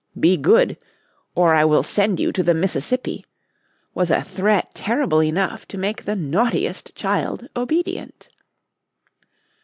[0.19, 0.77] "Be good
[1.35, 3.23] or I will send you to the Mississippi"
[3.93, 8.29] was a threat terrible enough to make the naughtiest child obedient.